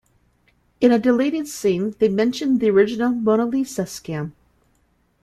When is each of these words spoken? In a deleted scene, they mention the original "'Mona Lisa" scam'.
In 0.79 0.91
a 0.91 0.97
deleted 0.97 1.47
scene, 1.47 1.93
they 1.99 2.09
mention 2.09 2.57
the 2.57 2.71
original 2.71 3.11
"'Mona 3.11 3.45
Lisa" 3.45 3.83
scam'. 3.85 4.31